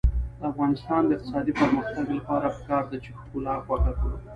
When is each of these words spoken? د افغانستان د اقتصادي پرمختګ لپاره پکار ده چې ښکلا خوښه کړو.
د 0.39 0.41
افغانستان 0.51 1.01
د 1.05 1.09
اقتصادي 1.17 1.53
پرمختګ 1.61 2.05
لپاره 2.17 2.47
پکار 2.57 2.83
ده 2.91 2.97
چې 3.03 3.09
ښکلا 3.19 3.55
خوښه 3.65 3.93
کړو. 3.99 4.17